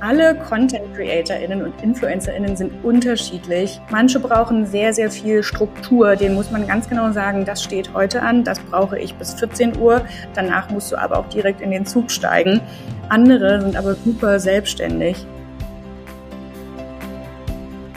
[0.00, 3.80] Alle Content CreatorInnen und InfluencerInnen sind unterschiedlich.
[3.90, 6.16] Manche brauchen sehr, sehr viel Struktur.
[6.16, 9.78] Den muss man ganz genau sagen, das steht heute an, das brauche ich bis 14
[9.78, 10.02] Uhr.
[10.34, 12.60] Danach musst du aber auch direkt in den Zug steigen.
[13.08, 15.26] Andere sind aber super selbstständig.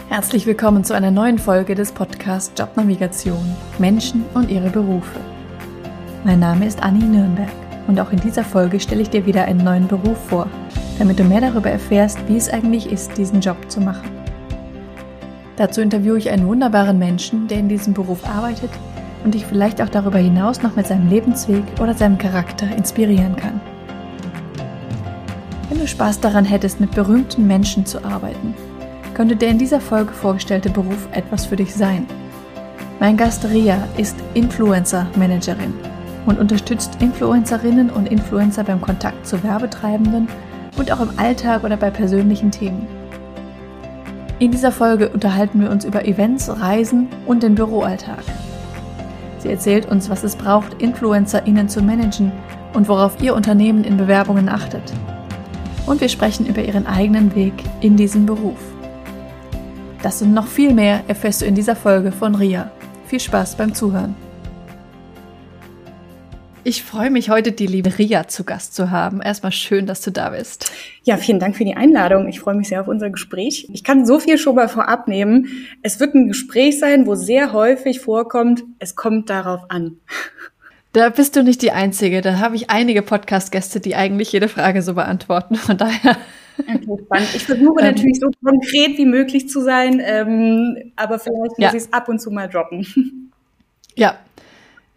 [0.08, 5.20] Herzlich willkommen zu einer neuen Folge des Podcasts Jobnavigation Menschen und ihre Berufe.
[6.24, 7.52] Mein Name ist Anni Nürnberg
[7.88, 10.48] und auch in dieser Folge stelle ich dir wieder einen neuen Beruf vor
[11.00, 14.12] damit du mehr darüber erfährst, wie es eigentlich ist, diesen Job zu machen.
[15.56, 18.70] Dazu interviewe ich einen wunderbaren Menschen, der in diesem Beruf arbeitet
[19.24, 23.60] und dich vielleicht auch darüber hinaus noch mit seinem Lebensweg oder seinem Charakter inspirieren kann.
[25.70, 28.54] Wenn du Spaß daran hättest, mit berühmten Menschen zu arbeiten,
[29.14, 32.06] könnte der in dieser Folge vorgestellte Beruf etwas für dich sein.
[33.00, 35.74] Mein Gast Ria ist Influencer Managerin
[36.26, 40.28] und unterstützt Influencerinnen und Influencer beim Kontakt zu Werbetreibenden
[40.80, 42.88] und auch im Alltag oder bei persönlichen Themen.
[44.40, 48.24] In dieser Folge unterhalten wir uns über Events, Reisen und den Büroalltag.
[49.40, 52.32] Sie erzählt uns, was es braucht, InfluencerInnen zu managen
[52.74, 54.94] und worauf Ihr Unternehmen in Bewerbungen achtet.
[55.86, 58.60] Und wir sprechen über Ihren eigenen Weg in diesem Beruf.
[60.02, 62.72] Das und noch viel mehr erfährst du in dieser Folge von RIA.
[63.08, 64.29] Viel Spaß beim Zuhören.
[66.66, 69.22] Ich freue mich heute, die liebe Ria zu Gast zu haben.
[69.22, 70.72] Erstmal schön, dass du da bist.
[71.04, 72.28] Ja, vielen Dank für die Einladung.
[72.28, 73.68] Ich freue mich sehr auf unser Gespräch.
[73.72, 75.48] Ich kann so viel schon mal vorab nehmen.
[75.84, 79.98] Es wird ein Gespräch sein, wo sehr häufig vorkommt, es kommt darauf an.
[80.92, 82.22] Da bist du nicht die Einzige.
[82.22, 85.54] Da habe ich einige Podcast-Gäste, die eigentlich jede Frage so beantworten.
[85.54, 86.18] Von daher.
[86.58, 87.30] Okay, spannend.
[87.36, 91.70] Ich versuche ähm, natürlich so konkret wie möglich zu sein, ähm, aber vielleicht muss ja.
[91.70, 92.88] ich es ab und zu mal droppen.
[93.96, 94.18] Ja,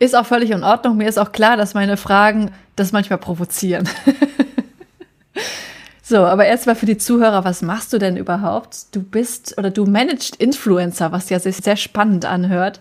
[0.02, 0.96] ist auch völlig in Ordnung.
[0.96, 3.88] Mir ist auch klar, dass meine Fragen das manchmal provozieren.
[6.02, 8.94] so, aber erstmal für die Zuhörer, was machst du denn überhaupt?
[8.94, 12.80] Du bist oder du managst Influencer, was ja sich sehr spannend anhört.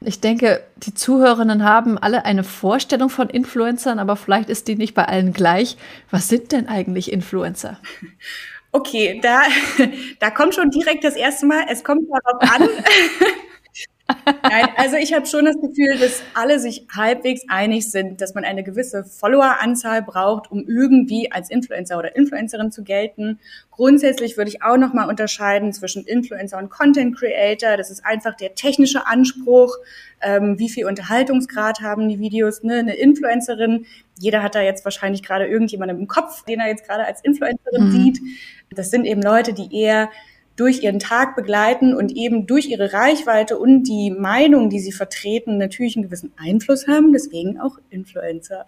[0.00, 4.94] Ich denke, die Zuhörerinnen haben alle eine Vorstellung von Influencern, aber vielleicht ist die nicht
[4.94, 5.76] bei allen gleich.
[6.10, 7.78] Was sind denn eigentlich Influencer?
[8.76, 9.42] Okay, da,
[10.18, 12.68] da kommt schon direkt das erste Mal, es kommt darauf an.
[14.42, 18.44] Nein, also ich habe schon das Gefühl, dass alle sich halbwegs einig sind, dass man
[18.44, 23.38] eine gewisse Followeranzahl braucht, um irgendwie als Influencer oder Influencerin zu gelten.
[23.70, 27.76] Grundsätzlich würde ich auch nochmal unterscheiden zwischen Influencer und Content Creator.
[27.76, 29.76] Das ist einfach der technische Anspruch.
[30.20, 32.62] Ähm, wie viel Unterhaltungsgrad haben die Videos?
[32.62, 32.74] Ne?
[32.78, 33.86] Eine Influencerin,
[34.18, 37.86] jeder hat da jetzt wahrscheinlich gerade irgendjemanden im Kopf, den er jetzt gerade als Influencerin
[37.86, 37.90] mhm.
[37.90, 38.20] sieht.
[38.70, 40.08] Das sind eben Leute, die eher
[40.56, 45.58] durch ihren Tag begleiten und eben durch ihre Reichweite und die Meinung, die sie vertreten,
[45.58, 47.12] natürlich einen gewissen Einfluss haben.
[47.12, 48.64] Deswegen auch Influencer.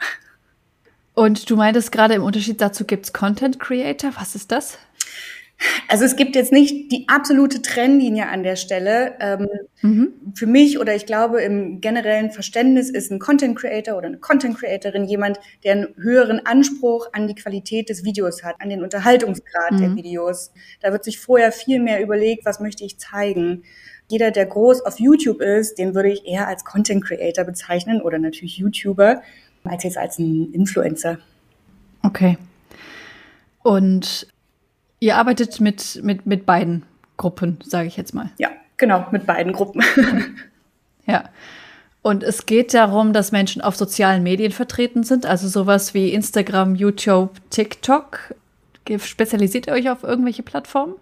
[1.14, 4.12] Und du meintest gerade im Unterschied dazu gibt's Content Creator.
[4.16, 4.78] Was ist das?
[5.88, 9.14] Also es gibt jetzt nicht die absolute Trennlinie an der Stelle.
[9.20, 9.48] Ähm,
[9.80, 10.12] mhm.
[10.34, 14.58] Für mich oder ich glaube im generellen Verständnis ist ein Content Creator oder eine Content
[14.58, 19.72] Creatorin jemand, der einen höheren Anspruch an die Qualität des Videos hat, an den Unterhaltungsgrad
[19.72, 19.78] mhm.
[19.78, 20.52] der Videos.
[20.80, 23.62] Da wird sich vorher viel mehr überlegt, was möchte ich zeigen.
[24.08, 28.18] Jeder, der groß auf YouTube ist, den würde ich eher als Content Creator bezeichnen oder
[28.18, 29.22] natürlich YouTuber,
[29.64, 31.18] als jetzt als ein Influencer.
[32.02, 32.38] Okay.
[33.62, 34.28] Und
[35.00, 36.84] Ihr arbeitet mit, mit, mit beiden
[37.16, 38.30] Gruppen, sage ich jetzt mal.
[38.38, 39.82] Ja, genau, mit beiden Gruppen.
[41.06, 41.24] ja.
[42.02, 46.76] Und es geht darum, dass Menschen auf sozialen Medien vertreten sind, also sowas wie Instagram,
[46.76, 48.34] YouTube, TikTok.
[48.98, 50.94] Spezialisiert ihr euch auf irgendwelche Plattformen?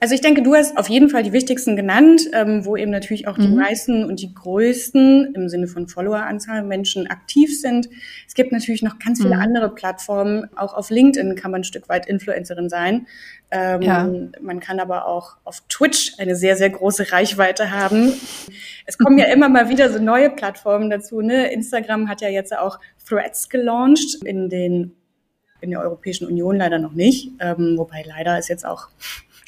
[0.00, 3.26] Also ich denke, du hast auf jeden Fall die wichtigsten genannt, ähm, wo eben natürlich
[3.26, 3.56] auch die mhm.
[3.56, 7.88] meisten und die größten im Sinne von Followeranzahl Menschen aktiv sind.
[8.26, 9.42] Es gibt natürlich noch ganz viele mhm.
[9.42, 10.48] andere Plattformen.
[10.56, 13.06] Auch auf LinkedIn kann man ein Stück weit Influencerin sein.
[13.50, 14.08] Ähm, ja.
[14.40, 18.12] Man kann aber auch auf Twitch eine sehr, sehr große Reichweite haben.
[18.86, 21.22] Es kommen ja immer mal wieder so neue Plattformen dazu.
[21.22, 21.50] Ne?
[21.52, 24.94] Instagram hat ja jetzt auch Threads gelauncht in den
[25.60, 28.88] in der Europäischen Union leider noch nicht, ähm, wobei leider ist jetzt auch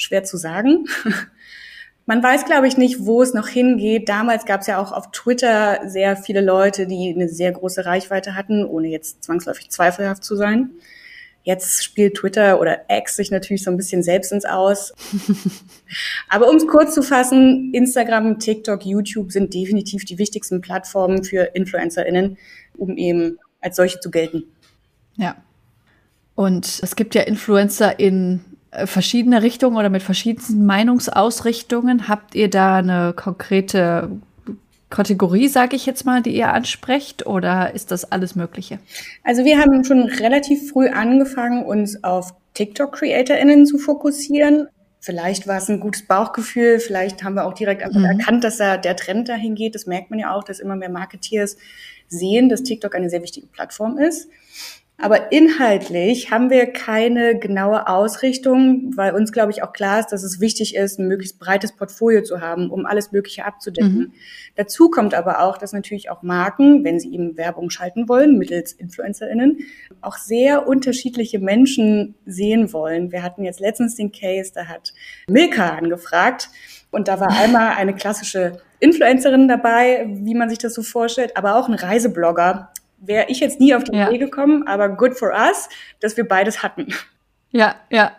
[0.00, 0.87] schwer zu sagen.
[2.06, 4.08] Man weiß, glaube ich, nicht, wo es noch hingeht.
[4.08, 8.35] Damals gab es ja auch auf Twitter sehr viele Leute, die eine sehr große Reichweite
[8.35, 10.70] hatten, ohne jetzt zwangsläufig zweifelhaft zu sein.
[11.43, 14.93] Jetzt spielt Twitter oder X sich natürlich so ein bisschen selbst ins Aus.
[16.29, 21.55] Aber um es kurz zu fassen, Instagram, TikTok, YouTube sind definitiv die wichtigsten Plattformen für
[21.55, 22.37] InfluencerInnen,
[22.76, 24.44] um eben als solche zu gelten.
[25.17, 25.37] Ja.
[26.35, 32.08] Und es gibt ja Influencer in äh, verschiedene Richtungen oder mit verschiedensten Meinungsausrichtungen?
[32.08, 34.11] Habt ihr da eine konkrete
[34.90, 38.81] Kategorie, sage ich jetzt mal, die ihr ansprecht oder ist das alles Mögliche?
[39.22, 44.67] Also wir haben schon relativ früh angefangen, uns auf TikTok-CreatorInnen zu fokussieren.
[44.99, 48.19] Vielleicht war es ein gutes Bauchgefühl, vielleicht haben wir auch direkt einfach mhm.
[48.19, 49.75] erkannt, dass da der Trend dahin geht.
[49.75, 51.56] Das merkt man ja auch, dass immer mehr Marketeers
[52.08, 54.28] sehen, dass TikTok eine sehr wichtige Plattform ist.
[55.02, 60.23] Aber inhaltlich haben wir keine genaue Ausrichtung, weil uns, glaube ich, auch klar ist, dass
[60.23, 63.94] es wichtig ist, ein möglichst breites Portfolio zu haben, um alles Mögliche abzudecken.
[63.94, 64.12] Mhm.
[64.56, 68.73] Dazu kommt aber auch, dass natürlich auch Marken, wenn sie eben Werbung schalten wollen, mittels
[68.73, 69.61] InfluencerInnen,
[70.02, 73.11] auch sehr unterschiedliche Menschen sehen wollen.
[73.11, 74.93] Wir hatten jetzt letztens den Case, da hat
[75.29, 76.50] Milka angefragt
[76.91, 81.56] und da war einmal eine klassische Influencerin dabei, wie man sich das so vorstellt, aber
[81.56, 82.70] auch ein Reiseblogger,
[83.00, 84.08] wäre ich jetzt nie auf die ja.
[84.08, 85.69] Idee gekommen, aber good for us,
[86.00, 86.93] dass wir beides hatten.
[87.50, 88.12] Ja, ja.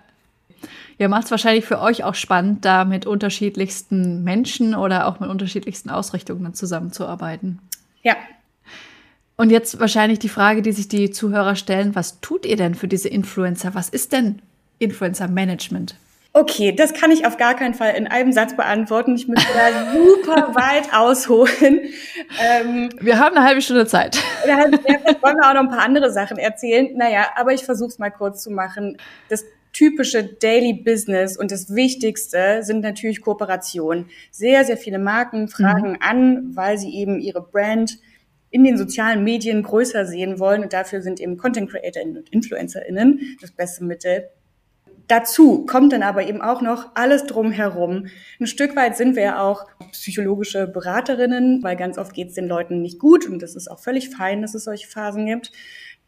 [0.97, 5.29] Ja, macht es wahrscheinlich für euch auch spannend, da mit unterschiedlichsten Menschen oder auch mit
[5.29, 7.59] unterschiedlichsten Ausrichtungen zusammenzuarbeiten.
[8.03, 8.15] Ja.
[9.35, 12.87] Und jetzt wahrscheinlich die Frage, die sich die Zuhörer stellen, was tut ihr denn für
[12.87, 13.73] diese Influencer?
[13.73, 14.43] Was ist denn
[14.77, 15.95] Influencer Management?
[16.33, 19.15] Okay, das kann ich auf gar keinen Fall in einem Satz beantworten.
[19.15, 21.81] Ich müsste da super weit ausholen.
[22.41, 24.17] Ähm, wir haben eine halbe Stunde Zeit.
[24.45, 26.95] Oder halt, ja, wollen wir auch noch ein paar andere Sachen erzählen.
[26.95, 28.95] Naja, aber ich versuche es mal kurz zu machen.
[29.27, 29.43] Das
[29.73, 34.09] typische Daily Business und das Wichtigste sind natürlich Kooperationen.
[34.31, 35.97] Sehr, sehr viele Marken fragen mhm.
[35.99, 37.97] an, weil sie eben ihre Brand
[38.49, 43.37] in den sozialen Medien größer sehen wollen und dafür sind eben Content CreatorInnen und InfluencerInnen
[43.41, 44.29] das beste Mittel.
[45.07, 48.07] Dazu kommt dann aber eben auch noch alles drumherum.
[48.39, 52.47] Ein Stück weit sind wir ja auch psychologische Beraterinnen, weil ganz oft geht es den
[52.47, 55.51] Leuten nicht gut und das ist auch völlig fein, dass es solche Phasen gibt.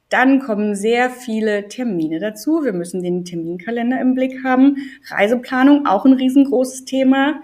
[0.10, 2.64] Dann kommen sehr viele Termine dazu.
[2.64, 4.78] Wir müssen den Terminkalender im Blick haben.
[5.10, 7.42] Reiseplanung, auch ein riesengroßes Thema.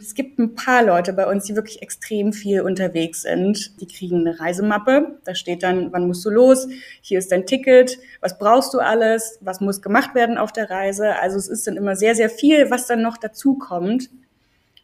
[0.00, 3.80] Es gibt ein paar Leute bei uns, die wirklich extrem viel unterwegs sind.
[3.80, 5.18] Die kriegen eine Reisemappe.
[5.24, 6.68] Da steht dann, wann musst du los?
[7.02, 7.98] Hier ist dein Ticket.
[8.20, 9.38] Was brauchst du alles?
[9.40, 11.16] Was muss gemacht werden auf der Reise?
[11.20, 14.08] Also es ist dann immer sehr, sehr viel, was dann noch dazu kommt.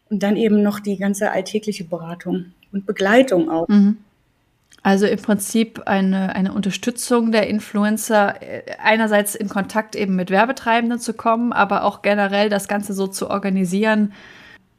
[0.09, 3.67] Und dann eben noch die ganze alltägliche Beratung und Begleitung auch.
[3.69, 3.99] Mhm.
[4.83, 11.01] Also im Prinzip eine, eine Unterstützung der Influencer, äh, einerseits in Kontakt eben mit Werbetreibenden
[11.01, 14.13] zu kommen, aber auch generell das Ganze so zu organisieren,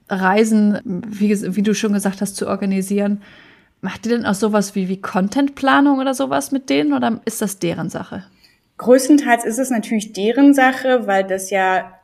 [0.09, 3.21] Reisen, wie, wie du schon gesagt hast, zu organisieren.
[3.81, 7.59] Macht ihr denn auch sowas wie, wie Contentplanung oder sowas mit denen oder ist das
[7.59, 8.23] deren Sache?
[8.77, 11.96] Größtenteils ist es natürlich deren Sache, weil das ja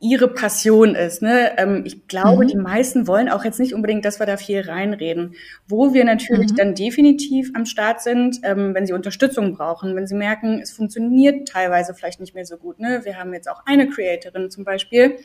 [0.00, 1.20] ihre Passion ist.
[1.20, 1.52] Ne?
[1.58, 2.48] Ähm, ich glaube, mhm.
[2.48, 5.34] die meisten wollen auch jetzt nicht unbedingt, dass wir da viel reinreden.
[5.68, 6.56] Wo wir natürlich mhm.
[6.56, 11.48] dann definitiv am Start sind, ähm, wenn sie Unterstützung brauchen, wenn sie merken, es funktioniert
[11.48, 12.80] teilweise vielleicht nicht mehr so gut.
[12.80, 13.00] Ne?
[13.04, 15.16] Wir haben jetzt auch eine Creatorin zum Beispiel,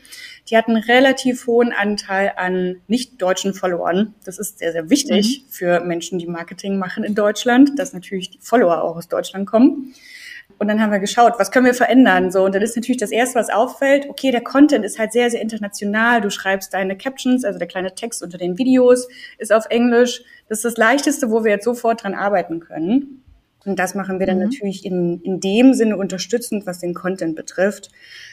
[0.50, 4.14] die hat einen relativ hohen Anteil an nicht deutschen Followern.
[4.26, 5.52] Das ist sehr, sehr wichtig mhm.
[5.52, 9.94] für Menschen, die Marketing machen in Deutschland, dass natürlich die Follower auch aus Deutschland kommen.
[10.58, 12.32] Und dann haben wir geschaut, was können wir verändern?
[12.32, 15.30] So, und dann ist natürlich das erste, was auffällt, okay, der Content ist halt sehr,
[15.30, 16.22] sehr international.
[16.22, 19.08] Du schreibst deine Captions, also der kleine Text unter den Videos
[19.38, 20.24] ist auf Englisch.
[20.48, 23.24] Das ist das Leichteste, wo wir jetzt sofort dran arbeiten können.
[23.66, 24.44] Und das machen wir dann mhm.
[24.44, 27.90] natürlich in, in dem Sinne unterstützend, was den Content betrifft.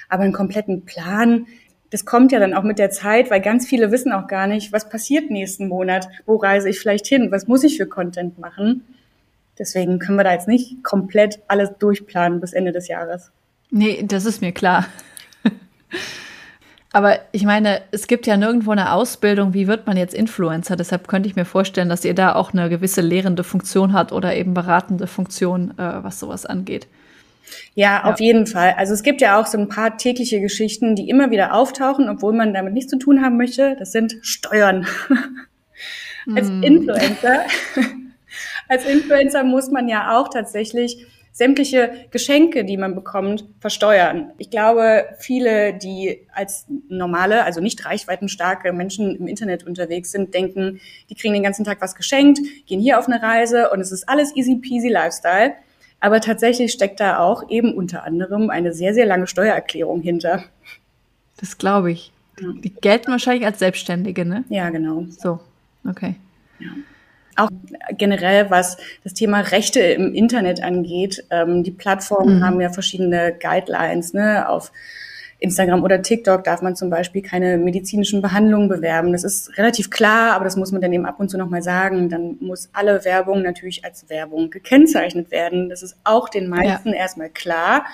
[0.08, 1.46] Aber einen kompletten Plan,
[1.90, 4.72] das kommt ja dann auch mit der Zeit, weil ganz viele wissen auch gar nicht,
[4.72, 8.84] was passiert nächsten Monat, wo reise ich vielleicht hin, was muss ich für Content machen.
[9.62, 13.30] Deswegen können wir da jetzt nicht komplett alles durchplanen bis Ende des Jahres.
[13.70, 14.86] Nee, das ist mir klar.
[16.92, 20.74] Aber ich meine, es gibt ja nirgendwo eine Ausbildung, wie wird man jetzt Influencer.
[20.74, 24.34] Deshalb könnte ich mir vorstellen, dass ihr da auch eine gewisse lehrende Funktion habt oder
[24.34, 26.88] eben beratende Funktion, äh, was sowas angeht.
[27.74, 28.74] Ja, auf jeden Fall.
[28.76, 32.32] Also es gibt ja auch so ein paar tägliche Geschichten, die immer wieder auftauchen, obwohl
[32.32, 33.76] man damit nichts zu tun haben möchte.
[33.78, 34.86] Das sind Steuern.
[36.34, 36.62] Als hm.
[36.62, 37.44] Influencer
[38.72, 44.31] als Influencer muss man ja auch tatsächlich sämtliche Geschenke, die man bekommt, versteuern.
[44.38, 50.81] Ich glaube, viele, die als normale, also nicht reichweitenstarke Menschen im Internet unterwegs sind, denken,
[51.10, 54.08] die kriegen den ganzen Tag was geschenkt, gehen hier auf eine Reise und es ist
[54.08, 55.52] alles easy peasy Lifestyle.
[56.00, 60.44] Aber tatsächlich steckt da auch eben unter anderem eine sehr, sehr lange Steuererklärung hinter.
[61.36, 62.10] Das glaube ich.
[62.41, 64.44] Die gelten wahrscheinlich als Selbstständige, ne?
[64.48, 65.05] Ja, genau.
[65.10, 65.41] So,
[65.84, 66.14] okay.
[66.58, 66.70] Ja
[67.36, 67.48] auch
[67.96, 71.24] generell, was das Thema Rechte im Internet angeht.
[71.31, 72.44] Ähm, die Plattformen mhm.
[72.44, 74.12] haben ja verschiedene Guidelines.
[74.12, 74.48] Ne?
[74.48, 74.72] Auf
[75.43, 79.12] Instagram oder TikTok darf man zum Beispiel keine medizinischen Behandlungen bewerben.
[79.12, 82.08] Das ist relativ klar, aber das muss man dann eben ab und zu nochmal sagen.
[82.08, 85.69] Dann muss alle Werbung natürlich als Werbung gekennzeichnet werden.
[85.69, 86.94] Das ist auch den meisten ja.
[86.94, 87.84] erstmal klar.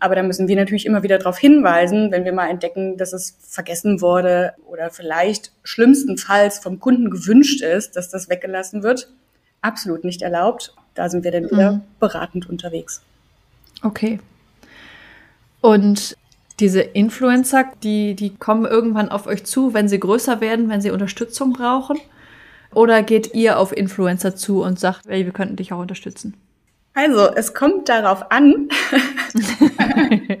[0.00, 3.36] Aber da müssen wir natürlich immer wieder darauf hinweisen, wenn wir mal entdecken, dass es
[3.40, 9.12] vergessen wurde oder vielleicht schlimmstenfalls vom Kunden gewünscht ist, dass das weggelassen wird.
[9.60, 10.74] Absolut nicht erlaubt.
[10.94, 11.80] Da sind wir dann wieder mhm.
[12.00, 13.02] beratend unterwegs.
[13.82, 14.18] Okay.
[15.60, 16.16] Und
[16.60, 20.90] diese Influencer, die, die kommen irgendwann auf euch zu, wenn sie größer werden, wenn sie
[20.90, 21.98] Unterstützung brauchen?
[22.72, 26.34] Oder geht ihr auf Influencer zu und sagt, ey, wir könnten dich auch unterstützen?
[26.92, 28.68] Also, es kommt darauf an.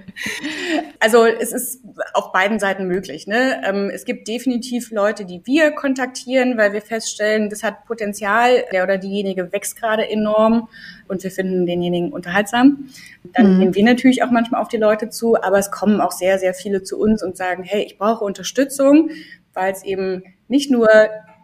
[0.98, 1.80] also, es ist
[2.12, 3.28] auf beiden Seiten möglich.
[3.28, 3.62] Ne?
[3.64, 8.64] Ähm, es gibt definitiv Leute, die wir kontaktieren, weil wir feststellen, das hat Potenzial.
[8.72, 10.68] Der oder diejenige wächst gerade enorm
[11.06, 12.88] und wir finden denjenigen unterhaltsam.
[13.32, 13.60] Dann mhm.
[13.60, 16.52] gehen wir natürlich auch manchmal auf die Leute zu, aber es kommen auch sehr, sehr
[16.52, 19.10] viele zu uns und sagen, hey, ich brauche Unterstützung,
[19.54, 20.88] weil es eben nicht nur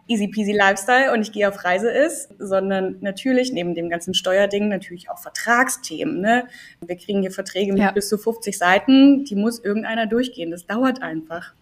[0.07, 4.69] easy peasy Lifestyle und ich gehe auf Reise ist, sondern natürlich neben dem ganzen Steuerding
[4.69, 6.21] natürlich auch Vertragsthemen.
[6.21, 6.47] Ne?
[6.85, 7.91] Wir kriegen hier Verträge mit ja.
[7.91, 10.51] bis zu 50 Seiten, die muss irgendeiner durchgehen.
[10.51, 11.53] Das dauert einfach.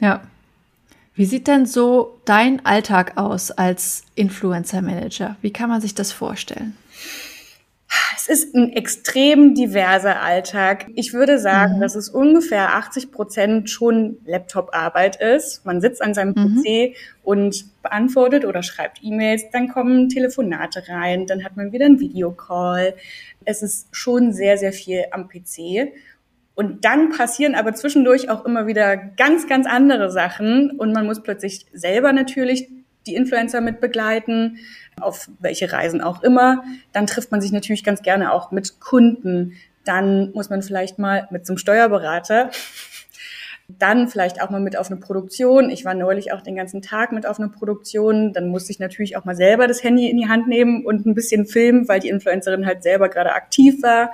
[0.00, 0.22] Ja.
[1.14, 5.36] Wie sieht denn so dein Alltag aus als Influencer Manager?
[5.42, 6.76] Wie kann man sich das vorstellen?
[8.16, 10.86] Es ist ein extrem diverser Alltag.
[10.94, 11.80] Ich würde sagen, mhm.
[11.80, 15.64] dass es ungefähr 80 Prozent schon Laptop-Arbeit ist.
[15.64, 16.62] Man sitzt an seinem mhm.
[16.62, 21.98] PC und beantwortet oder schreibt E-Mails, dann kommen Telefonate rein, dann hat man wieder einen
[21.98, 22.94] Videocall.
[23.44, 25.92] Es ist schon sehr, sehr viel am PC.
[26.54, 31.22] Und dann passieren aber zwischendurch auch immer wieder ganz, ganz andere Sachen und man muss
[31.22, 32.68] plötzlich selber natürlich
[33.10, 34.58] die Influencer mit begleiten,
[35.00, 36.62] auf welche Reisen auch immer.
[36.92, 39.54] Dann trifft man sich natürlich ganz gerne auch mit Kunden.
[39.84, 42.50] Dann muss man vielleicht mal mit zum Steuerberater.
[43.78, 45.70] Dann vielleicht auch mal mit auf eine Produktion.
[45.70, 48.32] Ich war neulich auch den ganzen Tag mit auf eine Produktion.
[48.32, 51.14] Dann musste ich natürlich auch mal selber das Handy in die Hand nehmen und ein
[51.14, 54.10] bisschen filmen, weil die Influencerin halt selber gerade aktiv war.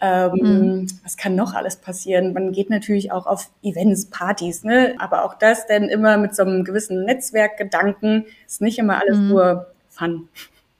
[0.00, 0.86] Ähm, mhm.
[1.04, 2.32] Was kann noch alles passieren?
[2.32, 4.94] Man geht natürlich auch auf Events, Partys, ne?
[4.98, 8.24] Aber auch das denn immer mit so einem gewissen Netzwerkgedanken.
[8.46, 9.28] Ist nicht immer alles mhm.
[9.28, 10.28] nur Fun.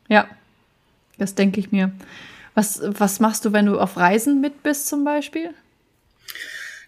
[0.08, 0.26] Ja,
[1.18, 1.92] das denke ich mir.
[2.54, 5.50] Was, was machst du, wenn du auf Reisen mit bist zum Beispiel?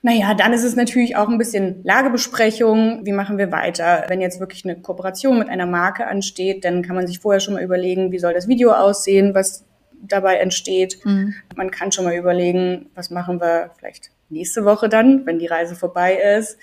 [0.04, 3.06] Naja, dann ist es natürlich auch ein bisschen Lagebesprechung.
[3.06, 4.04] Wie machen wir weiter?
[4.08, 7.54] Wenn jetzt wirklich eine Kooperation mit einer Marke ansteht, dann kann man sich vorher schon
[7.54, 9.64] mal überlegen, wie soll das Video aussehen, was
[10.02, 11.04] dabei entsteht.
[11.04, 11.34] Mhm.
[11.56, 15.74] Man kann schon mal überlegen, was machen wir vielleicht nächste Woche dann, wenn die Reise
[15.74, 16.58] vorbei ist.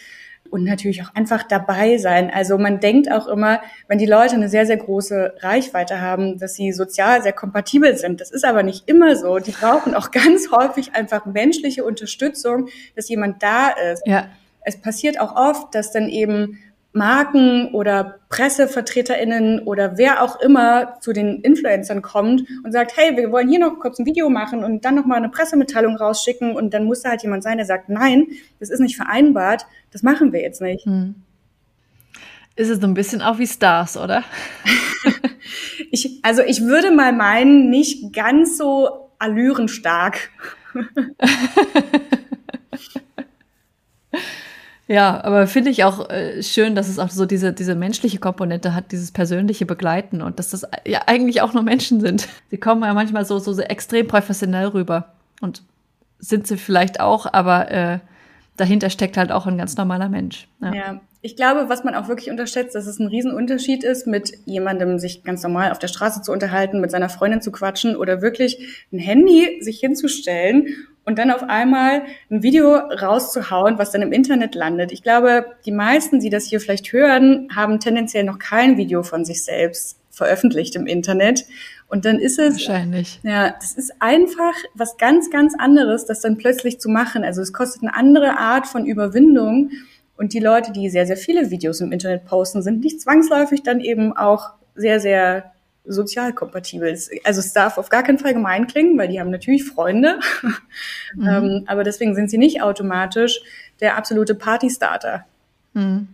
[0.49, 2.31] Und natürlich auch einfach dabei sein.
[2.33, 6.55] Also man denkt auch immer, wenn die Leute eine sehr, sehr große Reichweite haben, dass
[6.55, 8.19] sie sozial sehr kompatibel sind.
[8.19, 9.37] Das ist aber nicht immer so.
[9.37, 14.01] Die brauchen auch ganz häufig einfach menschliche Unterstützung, dass jemand da ist.
[14.07, 14.29] Ja.
[14.61, 16.57] Es passiert auch oft, dass dann eben
[16.91, 23.31] Marken oder PressevertreterInnen oder wer auch immer zu den Influencern kommt und sagt, hey, wir
[23.31, 26.85] wollen hier noch kurz ein Video machen und dann nochmal eine Pressemitteilung rausschicken und dann
[26.85, 28.27] muss da halt jemand sein, der sagt, nein,
[28.59, 30.85] das ist nicht vereinbart, das machen wir jetzt nicht.
[30.85, 31.15] Hm.
[32.55, 34.23] Ist es so ein bisschen auch wie Stars, oder?
[35.91, 40.29] ich, also ich würde mal meinen, nicht ganz so allürenstark.
[44.89, 48.73] Ja, aber finde ich auch äh, schön, dass es auch so diese, diese menschliche Komponente
[48.73, 52.27] hat, dieses persönliche Begleiten und dass das ja eigentlich auch nur Menschen sind.
[52.49, 55.61] Sie kommen ja manchmal so, so, so extrem professionell rüber und
[56.17, 57.99] sind sie vielleicht auch, aber äh,
[58.57, 60.47] dahinter steckt halt auch ein ganz normaler Mensch.
[60.59, 60.73] Ja.
[60.73, 61.01] ja.
[61.21, 65.23] Ich glaube, was man auch wirklich unterschätzt, dass es ein Riesenunterschied ist, mit jemandem sich
[65.23, 68.99] ganz normal auf der Straße zu unterhalten, mit seiner Freundin zu quatschen oder wirklich ein
[68.99, 70.67] Handy sich hinzustellen
[71.03, 74.93] und dann auf einmal ein Video rauszuhauen, was dann im Internet landet.
[74.93, 79.25] Ich glaube, die meisten, die das hier vielleicht hören, haben tendenziell noch kein Video von
[79.25, 81.45] sich selbst veröffentlicht im Internet.
[81.87, 82.53] Und dann ist es.
[82.53, 83.19] Wahrscheinlich.
[83.23, 87.23] Ja, das ist einfach was ganz, ganz anderes, das dann plötzlich zu machen.
[87.23, 89.71] Also es kostet eine andere Art von Überwindung.
[90.19, 93.79] Und die Leute, die sehr, sehr viele Videos im Internet posten, sind nicht zwangsläufig dann
[93.79, 95.53] eben auch sehr, sehr
[95.85, 96.89] sozial kompatibel.
[97.23, 100.19] Also es darf auf gar keinen Fall gemein klingen, weil die haben natürlich Freunde,
[101.15, 101.25] mhm.
[101.25, 103.39] ähm, aber deswegen sind sie nicht automatisch
[103.79, 105.23] der absolute Partystarter.
[105.73, 106.09] Mhm.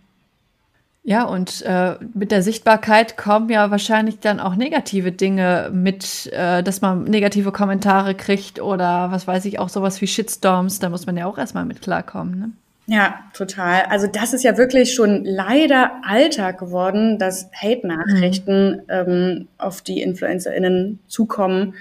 [1.01, 6.61] Ja, und äh, mit der Sichtbarkeit kommen ja wahrscheinlich dann auch negative Dinge mit, äh,
[6.61, 11.07] dass man negative Kommentare kriegt oder was weiß ich, auch sowas wie Shitstorms, da muss
[11.07, 12.39] man ja auch erstmal mit klarkommen.
[12.39, 12.51] Ne?
[12.87, 13.83] Ja, total.
[13.83, 18.81] Also das ist ja wirklich schon leider Alltag geworden, dass Hate-Nachrichten mhm.
[18.89, 21.73] ähm, auf die InfluencerInnen zukommen.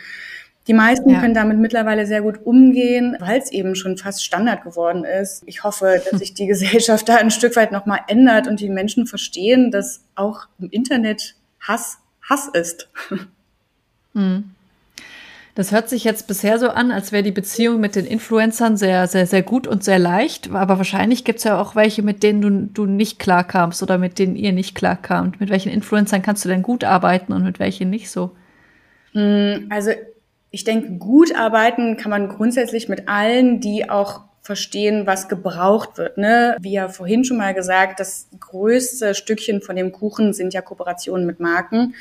[0.66, 1.20] Die meisten ja.
[1.20, 5.42] können damit mittlerweile sehr gut umgehen, weil es eben schon fast Standard geworden ist.
[5.44, 9.06] Ich hoffe, dass sich die Gesellschaft da ein Stück weit nochmal ändert und die Menschen
[9.06, 12.88] verstehen, dass auch im Internet Hass Hass ist.
[14.14, 14.53] Mhm.
[15.54, 19.06] Das hört sich jetzt bisher so an, als wäre die Beziehung mit den Influencern sehr,
[19.06, 20.50] sehr, sehr gut und sehr leicht.
[20.50, 24.18] Aber wahrscheinlich gibt es ja auch welche, mit denen du, du nicht klarkamst oder mit
[24.18, 25.38] denen ihr nicht klarkamt.
[25.38, 28.32] Mit welchen Influencern kannst du denn gut arbeiten und mit welchen nicht so?
[29.12, 29.92] Mm, also
[30.50, 36.18] ich denke, gut arbeiten kann man grundsätzlich mit allen, die auch verstehen, was gebraucht wird.
[36.18, 36.54] Ne?
[36.60, 41.24] Wie ja vorhin schon mal gesagt, das größte Stückchen von dem Kuchen sind ja Kooperationen
[41.26, 41.94] mit Marken.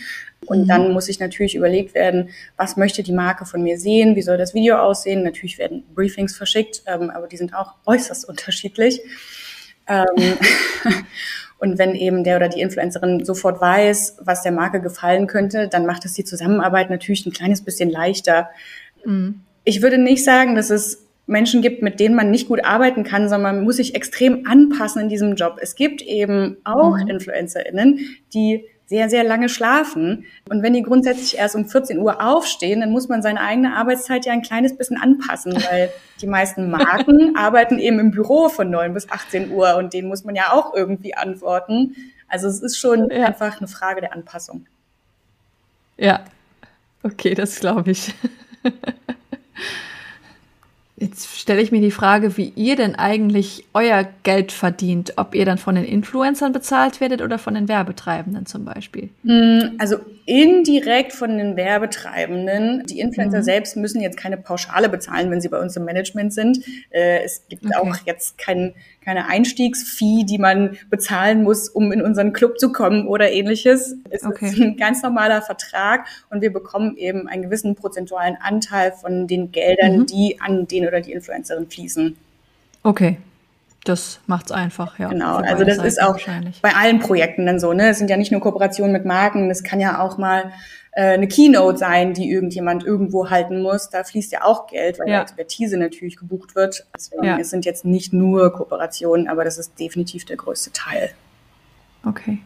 [0.45, 0.67] Und mhm.
[0.67, 4.37] dann muss sich natürlich überlegt werden, was möchte die Marke von mir sehen, wie soll
[4.37, 5.23] das Video aussehen.
[5.23, 8.99] Natürlich werden Briefings verschickt, ähm, aber die sind auch äußerst unterschiedlich.
[9.87, 10.05] Ähm,
[11.59, 15.85] und wenn eben der oder die Influencerin sofort weiß, was der Marke gefallen könnte, dann
[15.85, 18.49] macht es die Zusammenarbeit natürlich ein kleines bisschen leichter.
[19.05, 19.43] Mhm.
[19.63, 23.29] Ich würde nicht sagen, dass es Menschen gibt, mit denen man nicht gut arbeiten kann,
[23.29, 25.57] sondern man muss sich extrem anpassen in diesem Job.
[25.61, 27.07] Es gibt eben auch mhm.
[27.07, 27.99] InfluencerInnen,
[28.33, 30.25] die sehr, sehr lange schlafen.
[30.49, 34.25] Und wenn die grundsätzlich erst um 14 Uhr aufstehen, dann muss man seine eigene Arbeitszeit
[34.25, 35.89] ja ein kleines bisschen anpassen, weil
[36.21, 40.25] die meisten Marken arbeiten eben im Büro von 9 bis 18 Uhr und denen muss
[40.25, 41.95] man ja auch irgendwie antworten.
[42.27, 43.25] Also es ist schon ja.
[43.25, 44.67] einfach eine Frage der Anpassung.
[45.97, 46.25] Ja,
[47.03, 48.13] okay, das glaube ich.
[50.95, 55.43] Jetzt stelle ich mir die Frage, wie ihr denn eigentlich euer Geld verdient, ob ihr
[55.43, 59.09] dann von den Influencern bezahlt werdet oder von den Werbetreibenden zum Beispiel.
[59.23, 62.83] Hm, also indirekt von den Werbetreibenden.
[62.85, 63.43] Die Influencer mhm.
[63.43, 66.59] selbst müssen jetzt keine Pauschale bezahlen, wenn sie bei uns im Management sind.
[66.91, 67.75] Äh, es gibt okay.
[67.75, 73.07] auch jetzt kein, keine Einstiegsfee, die man bezahlen muss, um in unseren Club zu kommen
[73.07, 73.95] oder ähnliches.
[74.09, 74.47] Es okay.
[74.47, 79.51] ist ein ganz normaler Vertrag und wir bekommen eben einen gewissen prozentualen Anteil von den
[79.51, 80.05] Geldern, mhm.
[80.05, 82.15] die an den oder die Influencerin fließen.
[82.83, 83.17] Okay.
[83.83, 85.09] Das macht's einfach, ja.
[85.09, 86.17] Genau, also das ist auch
[86.61, 87.89] bei allen Projekten dann so, ne?
[87.89, 90.53] Es sind ja nicht nur Kooperationen mit Marken, es kann ja auch mal
[90.93, 93.89] äh, eine Keynote sein, die irgendjemand irgendwo halten muss.
[93.89, 95.21] Da fließt ja auch Geld, weil ja.
[95.21, 96.85] Expertise natürlich gebucht wird.
[96.95, 97.37] Deswegen, ja.
[97.39, 101.11] es sind jetzt nicht nur Kooperationen, aber das ist definitiv der größte Teil.
[102.05, 102.39] Okay.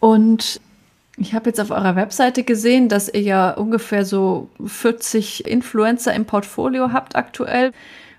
[0.00, 0.60] Und
[1.16, 6.24] ich habe jetzt auf eurer Webseite gesehen, dass ihr ja ungefähr so 40 Influencer im
[6.24, 7.72] Portfolio habt aktuell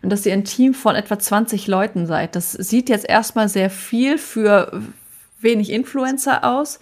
[0.06, 2.36] und dass ihr ein Team von etwa 20 Leuten seid.
[2.36, 4.84] Das sieht jetzt erstmal sehr viel für
[5.42, 6.80] wenig Influencer aus.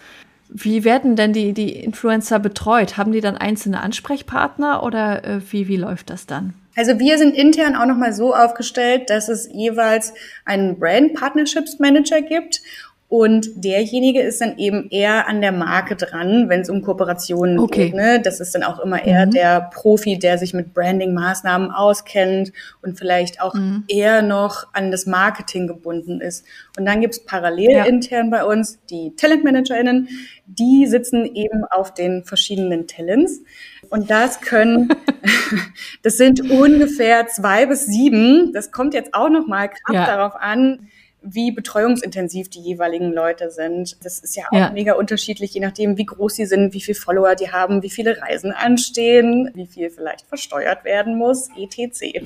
[0.50, 2.98] Wie werden denn die, die Influencer betreut?
[2.98, 6.54] Haben die dann einzelne Ansprechpartner oder äh, wie, wie läuft das dann?
[6.76, 12.22] Also wir sind intern auch nochmal so aufgestellt, dass es jeweils einen Brand Partnerships Manager
[12.22, 12.62] gibt
[13.10, 17.86] und derjenige ist dann eben eher an der Marke dran, wenn es um Kooperationen okay.
[17.86, 17.94] geht.
[17.94, 18.20] Ne?
[18.20, 19.32] Das ist dann auch immer eher mhm.
[19.32, 23.84] der Profi, der sich mit Branding-Maßnahmen auskennt und vielleicht auch mhm.
[23.88, 26.44] eher noch an das Marketing gebunden ist.
[26.76, 27.86] Und dann gibt es parallel ja.
[27.86, 30.10] intern bei uns die Talentmanagerinnen,
[30.48, 33.42] die sitzen eben auf den verschiedenen Talents.
[33.90, 34.90] Und das können,
[36.02, 38.54] das sind ungefähr zwei bis sieben.
[38.54, 40.06] Das kommt jetzt auch noch mal krass ja.
[40.06, 40.88] darauf an,
[41.24, 44.04] wie betreuungsintensiv die jeweiligen Leute sind.
[44.04, 44.72] Das ist ja auch ja.
[44.72, 48.22] mega unterschiedlich, je nachdem, wie groß sie sind, wie viele Follower die haben, wie viele
[48.22, 52.24] Reisen anstehen, wie viel vielleicht versteuert werden muss, etc.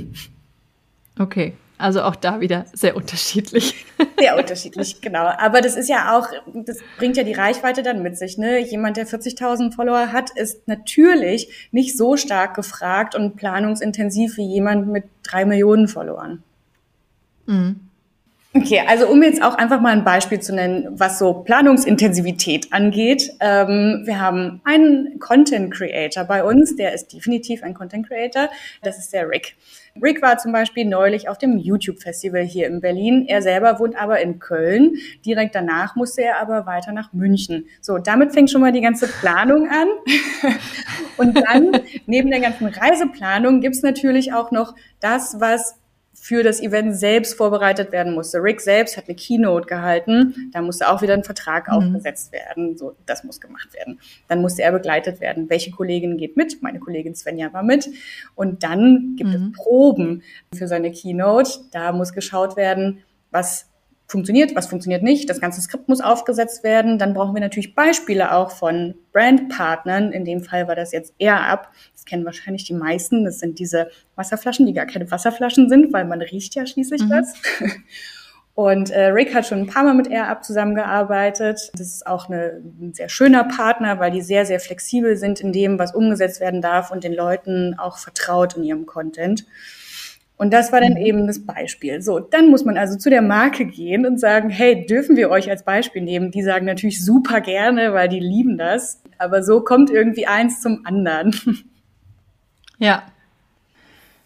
[1.19, 1.53] Okay.
[1.79, 3.85] Also auch da wieder sehr unterschiedlich.
[4.19, 5.25] Sehr unterschiedlich, genau.
[5.25, 8.39] Aber das ist ja auch, das bringt ja die Reichweite dann mit sich.
[8.39, 8.57] Ne?
[8.59, 14.87] Jemand, der 40.000 Follower hat, ist natürlich nicht so stark gefragt und planungsintensiv wie jemand
[14.87, 16.41] mit drei Millionen Followern.
[17.45, 17.86] Mhm.
[18.53, 23.33] Okay, also um jetzt auch einfach mal ein Beispiel zu nennen, was so Planungsintensivität angeht.
[23.39, 28.49] Ähm, wir haben einen Content Creator bei uns, der ist definitiv ein Content Creator.
[28.81, 29.55] Das ist der Rick.
[30.01, 33.25] Rick war zum Beispiel neulich auf dem YouTube-Festival hier in Berlin.
[33.27, 34.95] Er selber wohnt aber in Köln.
[35.25, 37.65] Direkt danach musste er aber weiter nach München.
[37.81, 39.87] So, damit fängt schon mal die ganze Planung an.
[41.17, 45.75] Und dann, neben der ganzen Reiseplanung, gibt's natürlich auch noch das, was
[46.27, 48.43] für das Event selbst vorbereitet werden musste.
[48.43, 51.73] Rick selbst hat eine Keynote gehalten, da musste auch wieder ein Vertrag mhm.
[51.73, 54.01] aufgesetzt werden, so das muss gemacht werden.
[54.27, 55.49] Dann musste er begleitet werden.
[55.49, 56.61] Welche Kollegin geht mit?
[56.61, 57.87] Meine Kollegin Svenja war mit.
[58.35, 59.53] Und dann gibt mhm.
[59.55, 60.21] es Proben
[60.53, 61.49] für seine Keynote.
[61.71, 63.69] Da muss geschaut werden, was
[64.07, 65.29] funktioniert, was funktioniert nicht.
[65.29, 66.97] Das ganze Skript muss aufgesetzt werden.
[66.97, 70.11] Dann brauchen wir natürlich Beispiele auch von Brandpartnern.
[70.13, 71.67] In dem Fall war das jetzt AirUp.
[71.93, 73.25] Das kennen wahrscheinlich die meisten.
[73.25, 77.09] Das sind diese Wasserflaschen, die gar keine Wasserflaschen sind, weil man riecht ja schließlich mhm.
[77.09, 77.33] was.
[78.55, 81.69] Und äh, Rick hat schon ein paar Mal mit AirUp zusammengearbeitet.
[81.73, 85.51] Das ist auch eine, ein sehr schöner Partner, weil die sehr, sehr flexibel sind in
[85.51, 89.45] dem, was umgesetzt werden darf und den Leuten auch vertraut in ihrem Content.
[90.37, 90.97] Und das war dann mhm.
[90.97, 92.01] eben das Beispiel.
[92.01, 95.49] So, dann muss man also zu der Marke gehen und sagen, hey, dürfen wir euch
[95.49, 96.29] als Beispiel nehmen?
[96.29, 99.01] Die sagen natürlich super gerne, weil die lieben das.
[99.17, 101.35] Aber so kommt irgendwie eins zum anderen.
[102.79, 103.03] Ja.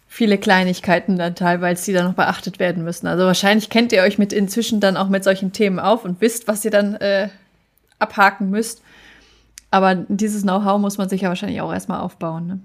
[0.06, 3.06] Viele Kleinigkeiten dann teilweise, die dann noch beachtet werden müssen.
[3.06, 6.48] Also wahrscheinlich kennt ihr euch mit inzwischen dann auch mit solchen Themen auf und wisst,
[6.48, 7.30] was ihr dann äh,
[7.98, 8.82] abhaken müsst.
[9.70, 12.46] Aber dieses Know-how muss man sich ja wahrscheinlich auch erstmal aufbauen.
[12.46, 12.60] Ne?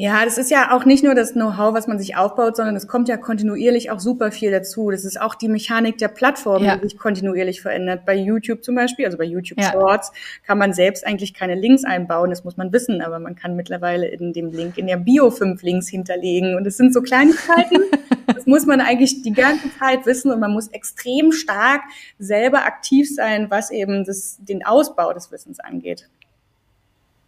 [0.00, 2.88] Ja, das ist ja auch nicht nur das Know-how, was man sich aufbaut, sondern es
[2.88, 4.90] kommt ja kontinuierlich auch super viel dazu.
[4.90, 6.78] Das ist auch die Mechanik der Plattform, ja.
[6.78, 8.06] die sich kontinuierlich verändert.
[8.06, 9.70] Bei YouTube zum Beispiel, also bei YouTube ja.
[9.72, 10.10] Shorts,
[10.46, 12.30] kann man selbst eigentlich keine Links einbauen.
[12.30, 15.62] Das muss man wissen, aber man kann mittlerweile in dem Link in der Bio fünf
[15.62, 16.54] Links hinterlegen.
[16.54, 17.82] Und es sind so Kleinigkeiten.
[18.26, 21.82] das muss man eigentlich die ganze Zeit wissen und man muss extrem stark
[22.18, 26.08] selber aktiv sein, was eben das, den Ausbau des Wissens angeht.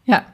[0.06, 0.24] Ja,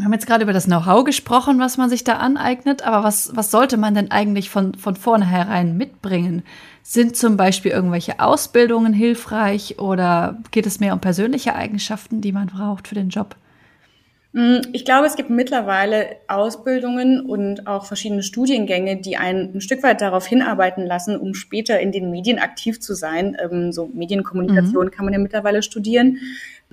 [0.00, 3.36] wir haben jetzt gerade über das Know-how gesprochen, was man sich da aneignet, aber was,
[3.36, 6.42] was sollte man denn eigentlich von, von vornherein mitbringen?
[6.82, 12.46] Sind zum Beispiel irgendwelche Ausbildungen hilfreich oder geht es mehr um persönliche Eigenschaften, die man
[12.46, 13.36] braucht für den Job?
[14.32, 19.82] Mm, ich glaube, es gibt mittlerweile Ausbildungen und auch verschiedene Studiengänge, die einen ein Stück
[19.82, 23.36] weit darauf hinarbeiten lassen, um später in den Medien aktiv zu sein.
[23.38, 24.90] Ähm, so Medienkommunikation mhm.
[24.90, 26.18] kann man ja mittlerweile studieren.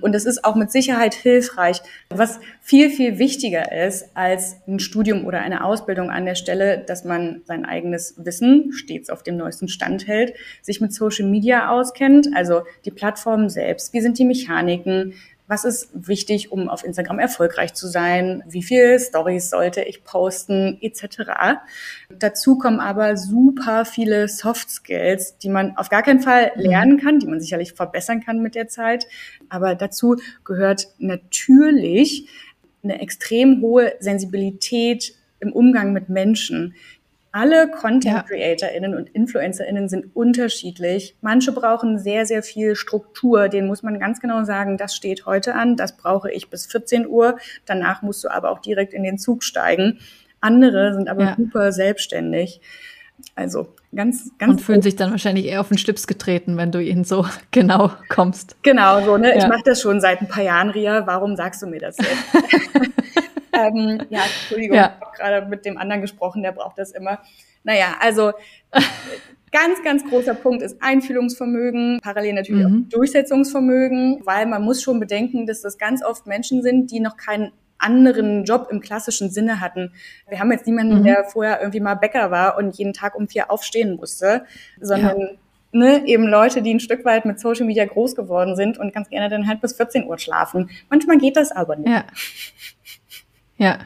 [0.00, 1.80] Und es ist auch mit Sicherheit hilfreich.
[2.10, 7.04] Was viel, viel wichtiger ist als ein Studium oder eine Ausbildung an der Stelle, dass
[7.04, 12.28] man sein eigenes Wissen stets auf dem neuesten Stand hält, sich mit Social Media auskennt,
[12.34, 15.14] also die Plattformen selbst, wie sind die Mechaniken,
[15.48, 20.76] was ist wichtig, um auf Instagram erfolgreich zu sein, wie viele Stories sollte ich posten,
[20.82, 21.58] etc.
[22.10, 26.62] Dazu kommen aber super viele Soft Skills, die man auf gar keinen Fall mhm.
[26.62, 29.06] lernen kann, die man sicherlich verbessern kann mit der Zeit.
[29.48, 32.28] Aber dazu gehört natürlich
[32.84, 36.74] eine extrem hohe Sensibilität im Umgang mit Menschen.
[37.30, 41.16] Alle Content CreatorInnen und InfluencerInnen sind unterschiedlich.
[41.20, 43.48] Manche brauchen sehr, sehr viel Struktur.
[43.48, 47.06] Den muss man ganz genau sagen, das steht heute an, das brauche ich bis 14
[47.06, 47.38] Uhr.
[47.66, 49.98] Danach musst du aber auch direkt in den Zug steigen.
[50.40, 51.36] Andere sind aber ja.
[51.36, 52.60] super selbstständig.
[53.34, 54.52] Also ganz, ganz.
[54.52, 57.92] Und fühlen sich dann wahrscheinlich eher auf den Schlips getreten, wenn du ihnen so genau
[58.08, 58.56] kommst.
[58.62, 59.30] Genau, so, ne?
[59.30, 59.36] Ja.
[59.36, 61.06] Ich mache das schon seit ein paar Jahren, Ria.
[61.06, 62.08] Warum sagst du mir das jetzt?
[63.66, 64.94] ähm, ja, Entschuldigung, ja.
[64.96, 67.20] ich habe gerade mit dem anderen gesprochen, der braucht das immer.
[67.64, 68.32] Naja, also
[69.52, 72.86] ganz, ganz großer Punkt ist Einfühlungsvermögen, parallel natürlich mhm.
[72.86, 77.16] auch Durchsetzungsvermögen, weil man muss schon bedenken, dass das ganz oft Menschen sind, die noch
[77.16, 79.92] keinen anderen Job im klassischen Sinne hatten.
[80.28, 81.04] Wir haben jetzt niemanden, mhm.
[81.04, 84.44] der vorher irgendwie mal Bäcker war und jeden Tag um vier aufstehen musste,
[84.80, 85.28] sondern ja.
[85.70, 89.10] Ne, eben Leute, die ein Stück weit mit Social Media groß geworden sind und ganz
[89.10, 90.70] gerne dann halt bis 14 Uhr schlafen.
[90.88, 91.90] Manchmal geht das aber nicht.
[91.90, 92.04] Ja.
[93.58, 93.78] Ja.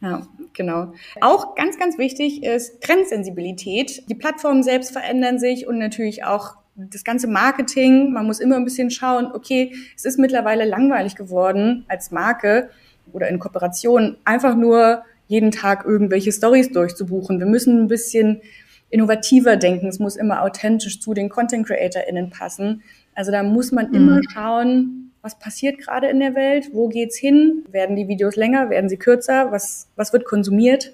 [0.00, 0.92] Ja, genau.
[1.20, 4.08] Auch ganz, ganz wichtig ist Trendsensibilität.
[4.08, 8.12] Die Plattformen selbst verändern sich und natürlich auch das ganze Marketing.
[8.12, 12.70] Man muss immer ein bisschen schauen, okay, es ist mittlerweile langweilig geworden als Marke
[13.12, 17.38] oder in Kooperation einfach nur jeden Tag irgendwelche Stories durchzubuchen.
[17.38, 18.42] Wir müssen ein bisschen
[18.90, 19.86] innovativer denken.
[19.86, 22.82] Es muss immer authentisch zu den Content CreatorInnen passen.
[23.14, 23.94] Also da muss man mhm.
[23.94, 28.70] immer schauen, was passiert gerade in der Welt, wo geht's hin, werden die Videos länger,
[28.70, 30.92] werden sie kürzer, was, was wird konsumiert.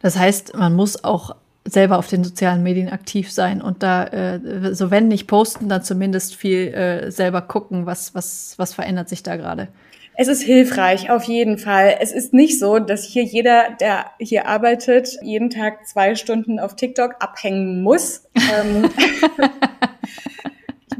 [0.00, 1.34] Das heißt, man muss auch
[1.64, 5.82] selber auf den sozialen Medien aktiv sein und da, äh, so wenn nicht posten, dann
[5.82, 9.68] zumindest viel äh, selber gucken, was, was, was verändert sich da gerade.
[10.16, 11.96] Es ist hilfreich, auf jeden Fall.
[12.00, 16.76] Es ist nicht so, dass hier jeder, der hier arbeitet, jeden Tag zwei Stunden auf
[16.76, 18.26] TikTok abhängen muss.
[18.52, 18.90] Ähm,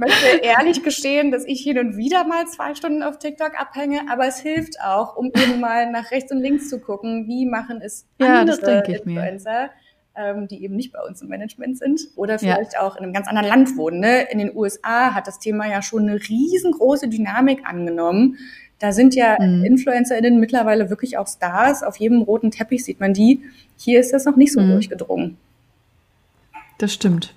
[0.00, 4.26] möchte ehrlich gestehen, dass ich hin und wieder mal zwei Stunden auf TikTok abhänge, aber
[4.26, 8.06] es hilft auch, um eben mal nach rechts und links zu gucken, wie machen es
[8.18, 9.70] ja, andere Influencer.
[10.16, 12.80] Ähm, die eben nicht bei uns im Management sind oder vielleicht ja.
[12.80, 14.00] auch in einem ganz anderen Land wohnen.
[14.00, 14.22] Ne?
[14.32, 18.36] In den USA hat das Thema ja schon eine riesengroße Dynamik angenommen.
[18.80, 19.64] Da sind ja mhm.
[19.64, 21.84] InfluencerInnen mittlerweile wirklich auch Stars.
[21.84, 23.40] Auf jedem roten Teppich sieht man die.
[23.76, 24.72] Hier ist das noch nicht so mhm.
[24.72, 25.36] durchgedrungen.
[26.78, 27.32] Das stimmt.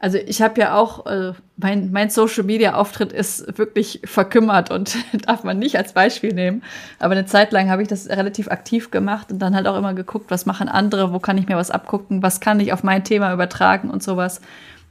[0.00, 5.58] Also ich habe ja auch, äh, mein, mein Social-Media-Auftritt ist wirklich verkümmert und darf man
[5.58, 6.62] nicht als Beispiel nehmen.
[7.00, 9.94] Aber eine Zeit lang habe ich das relativ aktiv gemacht und dann halt auch immer
[9.94, 13.02] geguckt, was machen andere, wo kann ich mir was abgucken, was kann ich auf mein
[13.02, 14.40] Thema übertragen und sowas.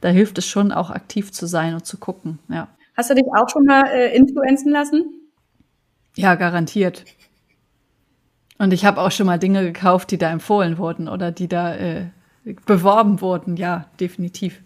[0.02, 2.68] Da hilft es schon auch aktiv zu sein und zu gucken, ja.
[2.94, 5.04] Hast du dich auch schon mal äh, influenzen lassen?
[6.16, 7.04] Ja, garantiert.
[8.58, 11.74] Und ich habe auch schon mal Dinge gekauft, die da empfohlen wurden oder die da
[11.76, 12.06] äh,
[12.66, 14.60] beworben wurden, ja, definitiv.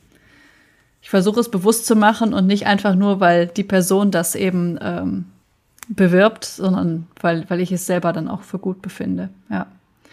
[1.03, 4.79] Ich versuche es bewusst zu machen und nicht einfach nur, weil die Person das eben
[4.81, 5.25] ähm,
[5.88, 9.29] bewirbt, sondern weil, weil ich es selber dann auch für gut befinde.
[9.51, 9.67] Ja.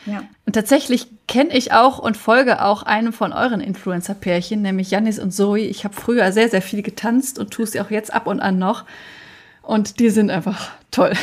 [0.06, 0.24] Ja.
[0.46, 5.32] Und tatsächlich kenne ich auch und folge auch einem von euren Influencer-Pärchen, nämlich Janis und
[5.32, 5.60] Zoe.
[5.60, 8.58] Ich habe früher sehr, sehr viel getanzt und tue es auch jetzt ab und an
[8.58, 8.86] noch.
[9.62, 11.14] Und die sind einfach toll.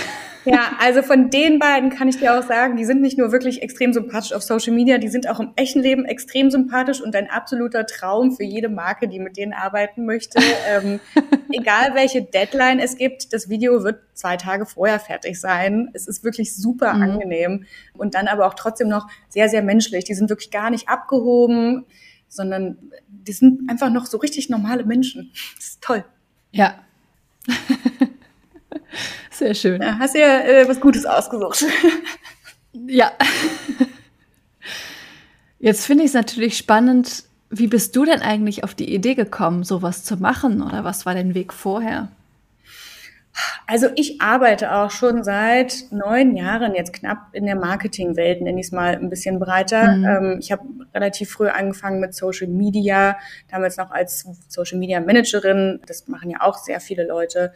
[0.46, 3.62] Ja, also von den beiden kann ich dir auch sagen, die sind nicht nur wirklich
[3.62, 7.28] extrem sympathisch auf Social Media, die sind auch im echten Leben extrem sympathisch und ein
[7.28, 10.38] absoluter Traum für jede Marke, die mit denen arbeiten möchte.
[10.68, 11.00] ähm,
[11.50, 15.90] egal welche Deadline es gibt, das Video wird zwei Tage vorher fertig sein.
[15.94, 17.02] Es ist wirklich super mhm.
[17.02, 20.04] angenehm und dann aber auch trotzdem noch sehr, sehr menschlich.
[20.04, 21.86] Die sind wirklich gar nicht abgehoben,
[22.28, 22.78] sondern
[23.08, 25.32] die sind einfach noch so richtig normale Menschen.
[25.56, 26.04] Das ist toll.
[26.52, 26.78] Ja.
[29.36, 29.82] Sehr schön.
[29.82, 31.62] Ja, hast ja äh, was Gutes ausgesucht.
[32.72, 33.12] ja.
[35.58, 39.62] Jetzt finde ich es natürlich spannend, wie bist du denn eigentlich auf die Idee gekommen,
[39.62, 40.62] sowas zu machen?
[40.62, 42.08] Oder was war dein Weg vorher?
[43.66, 48.66] Also ich arbeite auch schon seit neun Jahren jetzt knapp in der Marketingwelt, nenne ich
[48.66, 49.96] es mal ein bisschen breiter.
[49.96, 50.04] Mhm.
[50.04, 50.62] Ähm, ich habe
[50.94, 53.18] relativ früh angefangen mit Social Media,
[53.50, 55.80] damals noch als Social Media Managerin.
[55.86, 57.52] Das machen ja auch sehr viele Leute.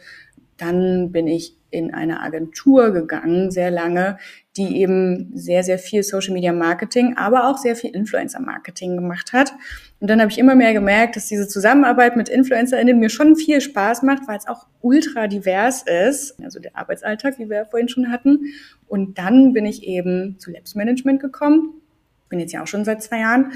[0.61, 4.19] Dann bin ich in eine Agentur gegangen, sehr lange,
[4.57, 9.33] die eben sehr, sehr viel Social Media Marketing, aber auch sehr viel Influencer Marketing gemacht
[9.33, 9.53] hat.
[9.99, 13.59] Und dann habe ich immer mehr gemerkt, dass diese Zusammenarbeit mit InfluencerInnen mir schon viel
[13.59, 16.39] Spaß macht, weil es auch ultra divers ist.
[16.43, 18.53] Also der Arbeitsalltag, wie wir ja vorhin schon hatten.
[18.87, 21.81] Und dann bin ich eben zu Labs Management gekommen.
[22.29, 23.51] Bin jetzt ja auch schon seit zwei Jahren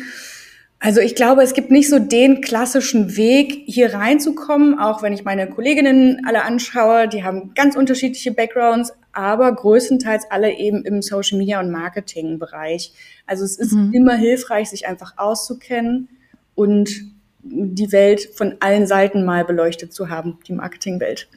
[0.80, 5.24] also ich glaube, es gibt nicht so den klassischen Weg, hier reinzukommen, auch wenn ich
[5.24, 11.38] meine Kolleginnen alle anschaue, die haben ganz unterschiedliche Backgrounds, aber größtenteils alle eben im Social
[11.38, 12.94] Media und Marketing Bereich.
[13.26, 13.94] Also es ist mhm.
[13.94, 16.10] immer hilfreich, sich einfach auszukennen
[16.56, 16.90] und
[17.42, 21.28] die Welt von allen Seiten mal beleuchtet zu haben, die Marketingwelt.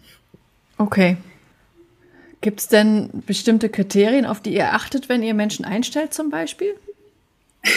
[0.78, 1.16] Okay.
[2.40, 6.74] Gibt es denn bestimmte Kriterien, auf die ihr achtet, wenn ihr Menschen einstellt zum Beispiel?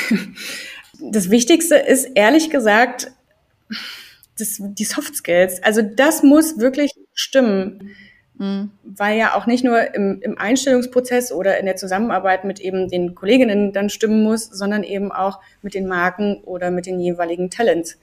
[1.01, 3.11] das Wichtigste ist ehrlich gesagt
[4.37, 5.61] das, die Soft Skills.
[5.63, 7.91] Also das muss wirklich stimmen.
[8.37, 8.71] Mhm.
[8.83, 13.13] Weil ja auch nicht nur im, im Einstellungsprozess oder in der Zusammenarbeit mit eben den
[13.15, 17.99] Kolleginnen dann stimmen muss, sondern eben auch mit den Marken oder mit den jeweiligen Talents.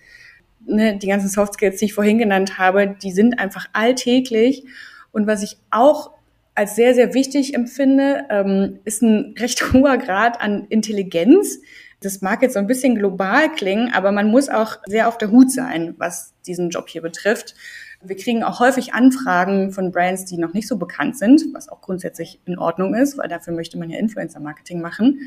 [0.66, 4.64] Ne, die ganzen Soft Skills, die ich vorhin genannt habe, die sind einfach alltäglich.
[5.12, 6.12] Und was ich auch
[6.54, 11.60] als sehr, sehr wichtig empfinde, ähm, ist ein recht hoher Grad an Intelligenz.
[12.00, 15.30] Das mag jetzt so ein bisschen global klingen, aber man muss auch sehr auf der
[15.30, 17.54] Hut sein, was diesen Job hier betrifft.
[18.00, 21.80] Wir kriegen auch häufig Anfragen von Brands, die noch nicht so bekannt sind, was auch
[21.80, 25.18] grundsätzlich in Ordnung ist, weil dafür möchte man ja Influencer-Marketing machen.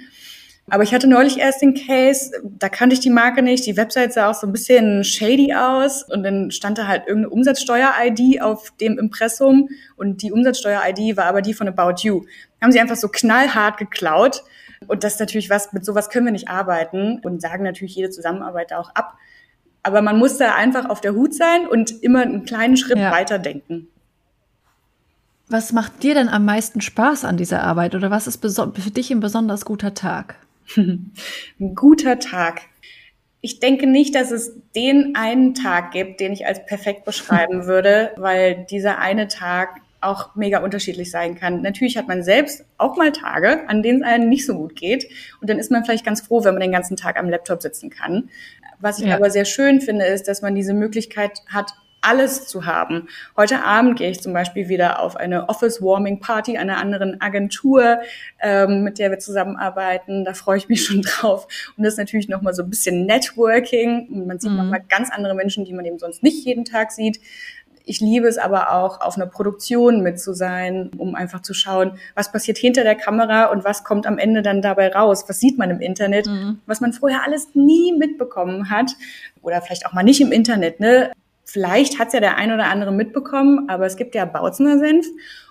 [0.69, 4.13] Aber ich hatte neulich erst den Case, da kannte ich die Marke nicht, die Website
[4.13, 8.71] sah auch so ein bisschen shady aus und dann stand da halt irgendeine Umsatzsteuer-ID auf
[8.79, 12.23] dem Impressum und die Umsatzsteuer-ID war aber die von About You.
[12.62, 14.43] Haben sie einfach so knallhart geklaut
[14.87, 18.09] und das ist natürlich was, mit sowas können wir nicht arbeiten und sagen natürlich jede
[18.09, 19.17] Zusammenarbeit da auch ab.
[19.83, 23.11] Aber man muss da einfach auf der Hut sein und immer einen kleinen Schritt ja.
[23.11, 23.87] weiter denken.
[25.49, 29.11] Was macht dir denn am meisten Spaß an dieser Arbeit oder was ist für dich
[29.11, 30.35] ein besonders guter Tag?
[30.77, 32.61] ein guter Tag.
[33.41, 38.11] Ich denke nicht, dass es den einen Tag gibt, den ich als perfekt beschreiben würde,
[38.15, 41.61] weil dieser eine Tag auch mega unterschiedlich sein kann.
[41.61, 45.07] Natürlich hat man selbst auch mal Tage, an denen es einem nicht so gut geht.
[45.39, 47.89] Und dann ist man vielleicht ganz froh, wenn man den ganzen Tag am Laptop sitzen
[47.89, 48.29] kann.
[48.79, 49.15] Was ich ja.
[49.15, 53.07] aber sehr schön finde, ist, dass man diese Möglichkeit hat, alles zu haben.
[53.37, 57.99] Heute Abend gehe ich zum Beispiel wieder auf eine Office Warming Party einer anderen Agentur,
[58.41, 60.25] ähm, mit der wir zusammenarbeiten.
[60.25, 61.47] Da freue ich mich schon drauf.
[61.77, 64.07] Und das ist natürlich nochmal so ein bisschen Networking.
[64.09, 64.57] Und man sieht mhm.
[64.57, 67.19] nochmal ganz andere Menschen, die man eben sonst nicht jeden Tag sieht.
[67.85, 71.97] Ich liebe es aber auch, auf einer Produktion mit zu sein, um einfach zu schauen,
[72.15, 75.25] was passiert hinter der Kamera und was kommt am Ende dann dabei raus.
[75.27, 76.59] Was sieht man im Internet, mhm.
[76.65, 78.91] was man vorher alles nie mitbekommen hat
[79.41, 80.79] oder vielleicht auch mal nicht im Internet.
[80.79, 81.11] Ne?
[81.45, 85.07] Vielleicht hat es ja der ein oder andere mitbekommen, aber es gibt ja Bautzener Senf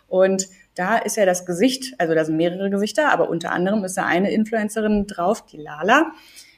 [0.08, 3.96] und da ist ja das Gesicht, also da sind mehrere Gesichter, aber unter anderem ist
[3.96, 6.12] da eine Influencerin drauf, die Lala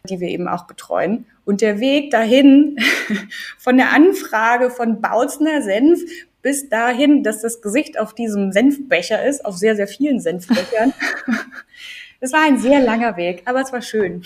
[0.08, 1.26] die wir eben auch betreuen.
[1.44, 2.78] Und der Weg dahin,
[3.58, 6.00] von der Anfrage von Bautzner Senf
[6.42, 10.92] bis dahin, dass das Gesicht auf diesem Senfbecher ist, auf sehr, sehr vielen Senfbechern.
[12.20, 14.22] Das war ein sehr langer Weg, aber es war schön.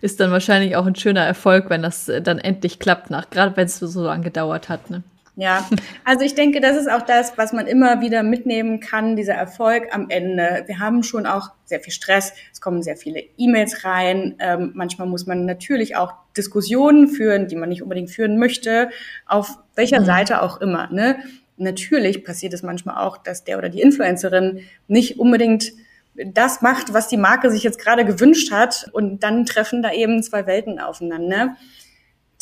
[0.00, 3.66] Ist dann wahrscheinlich auch ein schöner Erfolg, wenn das dann endlich klappt, nach, gerade wenn
[3.66, 4.88] es so lange gedauert hat.
[4.88, 5.02] Ne?
[5.40, 5.66] Ja,
[6.04, 9.88] also ich denke, das ist auch das, was man immer wieder mitnehmen kann, dieser Erfolg
[9.90, 10.64] am Ende.
[10.66, 14.34] Wir haben schon auch sehr viel Stress, es kommen sehr viele E-Mails rein.
[14.38, 18.90] Ähm, manchmal muss man natürlich auch Diskussionen führen, die man nicht unbedingt führen möchte,
[19.24, 20.04] auf welcher mhm.
[20.04, 20.92] Seite auch immer.
[20.92, 21.16] Ne?
[21.56, 25.72] Natürlich passiert es manchmal auch, dass der oder die Influencerin nicht unbedingt
[26.16, 30.22] das macht, was die Marke sich jetzt gerade gewünscht hat und dann treffen da eben
[30.22, 31.56] zwei Welten aufeinander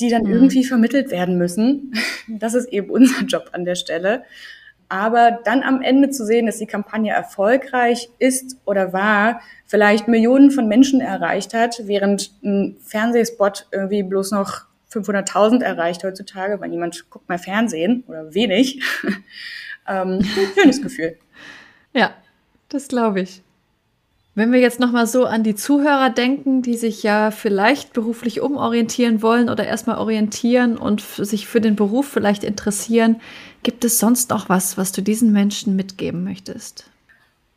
[0.01, 0.33] die dann mhm.
[0.33, 1.93] irgendwie vermittelt werden müssen.
[2.31, 4.23] Das ist eben unser Job an der Stelle.
[4.91, 10.51] Aber dann am Ende zu sehen, dass die Kampagne erfolgreich ist oder war, vielleicht Millionen
[10.51, 17.09] von Menschen erreicht hat, während ein Fernsehspot irgendwie bloß noch 500.000 erreicht heutzutage, weil niemand
[17.11, 18.83] guckt mehr Fernsehen oder wenig.
[19.89, 20.23] ähm,
[20.55, 21.17] schönes Gefühl.
[21.93, 22.15] Ja,
[22.69, 23.43] das glaube ich.
[24.39, 29.21] Wenn wir jetzt nochmal so an die Zuhörer denken, die sich ja vielleicht beruflich umorientieren
[29.21, 33.21] wollen oder erstmal orientieren und sich für den Beruf vielleicht interessieren,
[33.65, 36.89] gibt es sonst noch was, was du diesen Menschen mitgeben möchtest?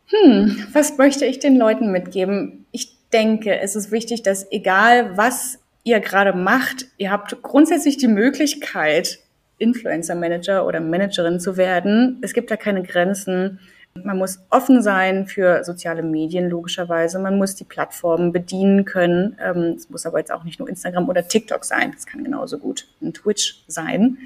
[0.07, 2.65] Hm, was möchte ich den Leuten mitgeben?
[2.71, 8.07] Ich denke, es ist wichtig, dass egal was ihr gerade macht, ihr habt grundsätzlich die
[8.07, 9.19] Möglichkeit,
[9.59, 12.17] Influencer Manager oder Managerin zu werden.
[12.23, 13.59] Es gibt da keine Grenzen.
[13.93, 17.19] Man muss offen sein für soziale Medien, logischerweise.
[17.19, 19.37] Man muss die Plattformen bedienen können.
[19.43, 21.93] Ähm, es muss aber jetzt auch nicht nur Instagram oder TikTok sein.
[21.97, 24.17] Es kann genauso gut ein Twitch sein.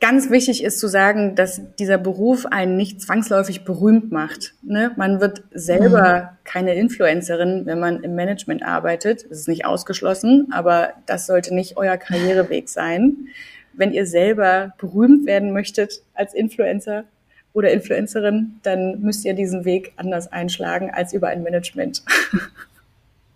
[0.00, 4.54] Ganz wichtig ist zu sagen, dass dieser Beruf einen nicht zwangsläufig berühmt macht.
[4.62, 4.92] Ne?
[4.96, 6.36] Man wird selber mhm.
[6.44, 9.26] keine Influencerin, wenn man im Management arbeitet.
[9.28, 13.26] Das ist nicht ausgeschlossen, aber das sollte nicht euer Karriereweg sein.
[13.72, 17.04] Wenn ihr selber berühmt werden möchtet als Influencer,
[17.52, 22.02] oder Influencerin, dann müsst ihr diesen Weg anders einschlagen als über ein Management.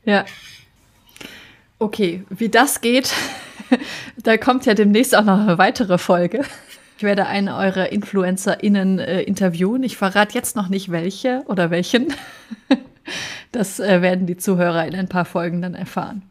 [0.05, 0.25] Ja.
[1.79, 3.15] Okay, wie das geht,
[4.23, 6.43] da kommt ja demnächst auch noch eine weitere Folge.
[6.97, 9.83] Ich werde eine eurer InfluencerInnen äh, interviewen.
[9.83, 12.13] Ich verrate jetzt noch nicht welche oder welchen.
[13.51, 16.23] Das äh, werden die Zuhörer in ein paar Folgen dann erfahren.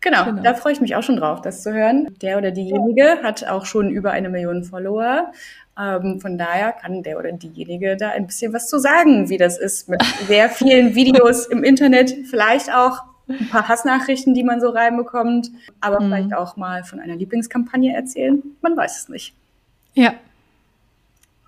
[0.00, 2.08] Genau, genau, da freue ich mich auch schon drauf, das zu hören.
[2.22, 5.30] Der oder diejenige hat auch schon über eine Million Follower.
[5.78, 9.58] Ähm, von daher kann der oder diejenige da ein bisschen was zu sagen, wie das
[9.58, 14.70] ist mit sehr vielen Videos im Internet, vielleicht auch ein paar Hassnachrichten, die man so
[14.70, 16.06] reinbekommt, aber mhm.
[16.06, 18.42] vielleicht auch mal von einer Lieblingskampagne erzählen.
[18.60, 19.34] Man weiß es nicht.
[19.94, 20.14] Ja.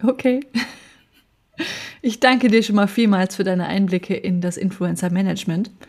[0.03, 0.41] Okay.
[2.01, 5.69] Ich danke dir schon mal vielmals für deine Einblicke in das Influencer-Management.
[5.69, 5.83] Ich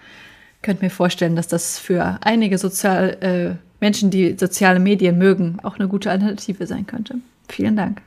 [0.63, 5.77] könnte mir vorstellen, dass das für einige Sozial, äh, Menschen, die soziale Medien mögen, auch
[5.77, 7.15] eine gute Alternative sein könnte.
[7.49, 8.01] Vielen Dank.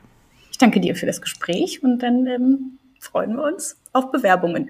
[0.51, 4.69] Ich danke dir für das Gespräch und dann ähm, freuen wir uns auf Bewerbungen.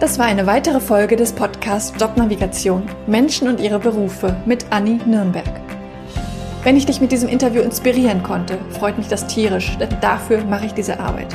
[0.00, 5.48] Das war eine weitere Folge des Podcasts Jobnavigation Menschen und ihre Berufe mit Anni Nürnberg.
[6.64, 10.66] Wenn ich dich mit diesem Interview inspirieren konnte, freut mich das tierisch, denn dafür mache
[10.66, 11.34] ich diese Arbeit.